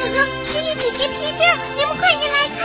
[0.00, 1.44] 姐姐皮特，
[1.76, 2.58] 你们快点来看，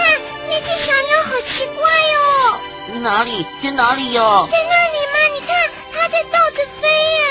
[0.48, 1.84] 那只小鸟好奇怪
[2.16, 2.60] 哦！
[3.02, 3.46] 哪里？
[3.62, 4.48] 在哪里呀？
[4.50, 5.18] 在那里吗？
[5.34, 5.56] 你看，
[5.94, 7.28] 它在倒着飞呀！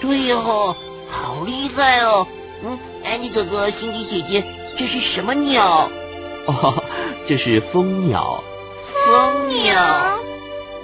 [0.00, 0.76] 对哦，
[1.08, 2.26] 好厉害哦！
[2.64, 4.44] 嗯，安妮哥哥、辛迪姐姐，
[4.76, 5.88] 这是什么鸟？
[6.46, 6.82] 哦，
[7.28, 8.42] 这是蜂鸟。
[9.06, 9.74] 蜂鸟。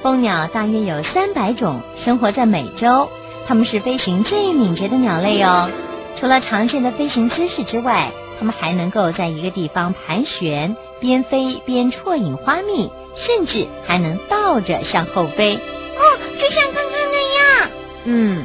[0.00, 3.08] 蜂鸟大约有三百种，生活在美洲。
[3.48, 5.68] 它们是飞行最敏捷的鸟类哦。
[6.16, 15.56] 除了常见的飞行姿势之外，它们还能够在一个地方盘旋，边飞边啜饮花蜜，甚至还能倒着向后飞。
[15.56, 16.02] 哦，
[16.40, 17.70] 就像刚刚那样。
[18.04, 18.44] 嗯，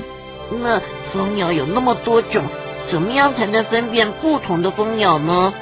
[0.61, 0.81] 那
[1.13, 2.43] 蜂鸟有那么多种，
[2.89, 5.53] 怎么样才能分辨不同的蜂鸟呢？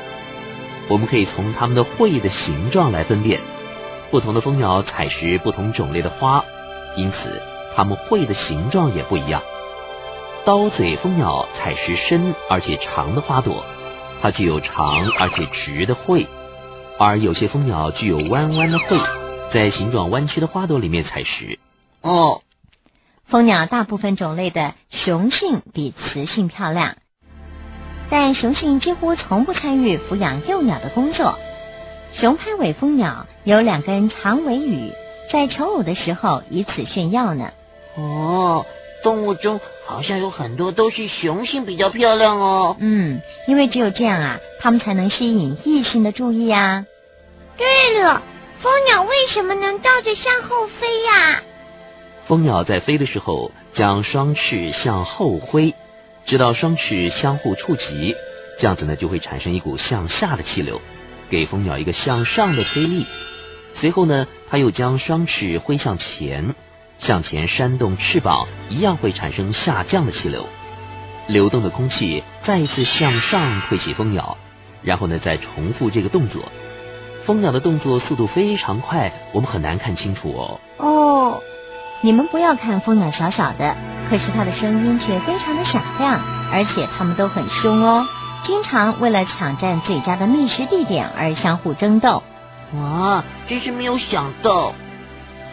[0.88, 3.40] 我们可以从它们的喙的形状来分辨。
[4.10, 6.44] 不同的蜂鸟采食不同种类的花，
[6.98, 7.42] 因此
[7.76, 9.42] 它们喙的形状也不一样。
[10.44, 13.64] 刀嘴蜂鸟采食深而且长的花朵，
[14.22, 16.28] 它具有长而且直的喙；
[17.00, 19.00] 而有些蜂鸟具有弯弯的喙，
[19.52, 21.58] 在形状弯曲的花朵里面采食。
[22.02, 22.42] 哦，
[23.26, 26.98] 蜂鸟大部分种类的雄性比雌性漂亮，
[28.10, 31.38] 但雄性几乎从不参与抚养幼鸟的工作。
[32.14, 34.92] 雄拍尾蜂鸟有两根长尾羽，
[35.32, 37.52] 在求偶的时候以此炫耀呢。
[37.96, 38.66] 哦，
[39.04, 42.76] 动物中好像有很多都是雄性比较漂亮哦。
[42.80, 46.86] 嗯，因为只有这样啊，它们才能吸引异性的注意啊。
[47.58, 48.22] 对了，
[48.60, 51.44] 蜂鸟为什么能倒着向后飞呀？
[52.28, 55.74] 蜂鸟在飞的时候，将双翅向后挥，
[56.26, 58.16] 直到双翅相互触及，
[58.58, 60.82] 这样子呢就会产生一股向下的气流。
[61.30, 63.06] 给蜂鸟一个向上的推力，
[63.74, 66.56] 随后呢，它又将双翅挥向前，
[67.02, 70.48] 向前扇动翅膀，一样会产生下降的气流。
[71.28, 74.38] 流动的空气再一次向上推起蜂鸟，
[74.84, 76.44] 然后呢，再重复这个动作。
[77.26, 80.60] 蜂鸟的动作速度非常快，我们很难看清楚哦。
[80.78, 81.42] 哦，
[82.02, 83.76] 你们不要看蜂鸟小小的，
[84.08, 86.22] 可是它的声音却非常的响亮，
[86.52, 88.06] 而且它们都很凶哦。
[88.44, 92.22] 经常为了抢占最佳的觅食地点而相互争斗。
[92.76, 94.74] 哇，真是没有想到！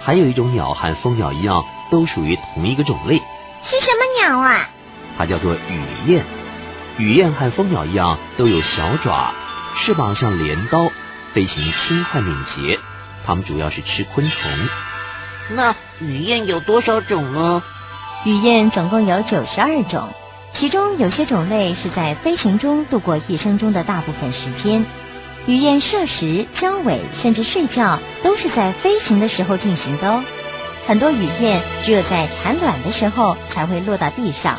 [0.01, 3.19] 还有一种鸟和蜂鸟一样，都属于同一个种类。
[3.63, 4.69] 是什么鸟啊？
[5.17, 6.25] 它叫做雨燕。
[6.97, 9.33] 雨燕和蜂鸟一样，都有小爪，
[9.77, 10.91] 翅膀像镰刀，
[11.33, 12.79] 飞行轻快敏捷。
[13.27, 14.51] 它们主要是吃昆虫。
[15.51, 17.63] 那雨燕有多少种呢？
[18.25, 20.09] 雨燕总共有九十二种。
[20.55, 24.85] 其中有些种类是在飞行中度过一生中的大部分时间。
[25.49, 30.23] 雨燕摄食、交尾，甚至睡觉，都是在飞行的时候进行的哦。
[30.87, 34.59] 很多雨燕只有在产卵的时候才会落到地上。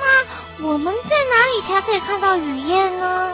[0.00, 3.30] 那我们在哪里才可以看到雨燕呢？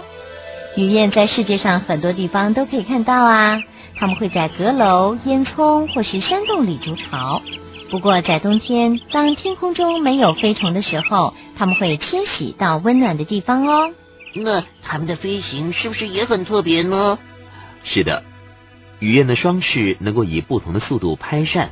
[0.76, 3.58] 雨燕在世界上很多地方都可以看到啊。
[3.96, 7.40] 它们会在阁楼、烟囱或是山洞里筑巢。
[7.90, 13.90] 不过，在冬天，当天空中没有飞虫的时候，它们会迁徙到温暖的地方哦。
[14.32, 17.18] 那它们的飞行是不是也很特别呢？
[17.82, 18.22] 是的，
[18.98, 21.70] 雨燕的双翅能够以不同的速度拍扇，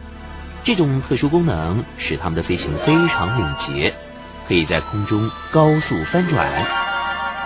[0.64, 3.94] 这种特殊功能使它们的飞行非常敏捷，
[4.48, 6.64] 可以在空中高速翻转。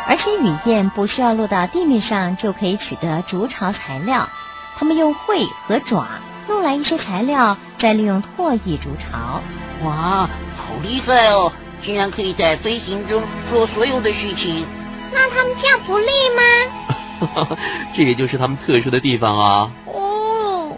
[0.07, 4.29] 而且，雨燕不需要落到地面上就可以取得筑巢材料，
[4.77, 6.07] 它们用喙和爪。
[6.49, 9.41] 弄来一些材料，再利用唾液筑巢。
[9.85, 11.53] 哇，好厉害哦！
[11.85, 14.67] 竟然可以在飞行中做所有的事情。
[15.13, 16.07] 那他们这样不累
[16.37, 17.59] 吗？
[17.95, 19.71] 这也就是他们特殊的地方啊。
[19.87, 20.77] 哦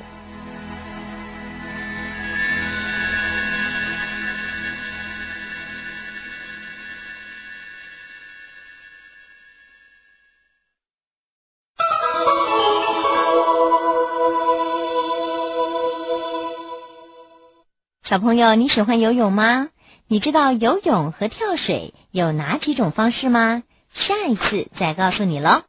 [18.02, 19.70] 小朋友，你喜欢游泳吗？
[20.06, 23.62] 你知道游泳和跳水有哪几种方式吗？
[23.94, 25.62] 下一次再告诉你喽。